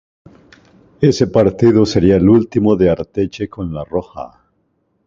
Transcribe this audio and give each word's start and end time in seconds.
Ese 0.99 1.27
partido 1.27 1.85
sería 1.85 2.15
el 2.15 2.27
último 2.27 2.75
de 2.75 2.89
Arteche 2.89 3.47
con 3.47 3.71
"La 3.71 3.83
Roja". 3.85 4.41